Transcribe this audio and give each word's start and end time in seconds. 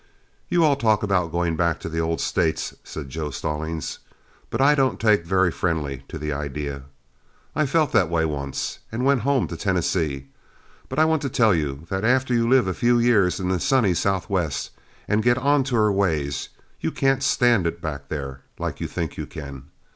"You 0.49 0.63
all 0.63 0.77
talk 0.77 1.03
about 1.03 1.31
going 1.31 1.55
back 1.55 1.79
to 1.81 1.87
the 1.87 1.99
old 2.01 2.19
States," 2.21 2.73
said 2.83 3.11
Joe 3.11 3.29
Stallings, 3.29 3.99
"but 4.49 4.59
I 4.59 4.73
don't 4.73 4.99
take 4.99 5.25
very 5.27 5.51
friendly 5.51 6.03
to 6.07 6.17
the 6.17 6.33
idea. 6.33 6.85
I 7.55 7.67
felt 7.67 7.91
that 7.91 8.09
way 8.09 8.25
once 8.25 8.79
and 8.91 9.05
went 9.05 9.21
home 9.21 9.47
to 9.47 9.55
Tennessee; 9.55 10.29
but 10.89 10.97
I 10.97 11.05
want 11.05 11.21
to 11.21 11.29
tell 11.29 11.53
you 11.53 11.85
that 11.91 12.03
after 12.03 12.33
you 12.33 12.49
live 12.49 12.65
a 12.65 12.73
few 12.73 12.97
years 12.97 13.39
in 13.39 13.49
the 13.49 13.59
sunny 13.59 13.93
Southwest 13.93 14.71
and 15.07 15.21
get 15.21 15.37
onto 15.37 15.75
her 15.75 15.91
ways, 15.91 16.49
you 16.79 16.91
can't 16.91 17.21
stand 17.21 17.67
it 17.67 17.79
back 17.79 18.09
there 18.09 18.41
like 18.57 18.81
you 18.81 18.87
think 18.87 19.17
you 19.17 19.27
can. 19.27 19.65